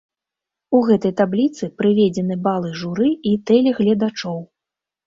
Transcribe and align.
У 0.77 0.79
гэтай 0.87 1.13
табліцы 1.19 1.69
прыведзены 1.83 2.35
балы 2.49 2.75
журы 2.81 3.09
і 3.35 3.39
тэлегледачоў. 3.53 4.47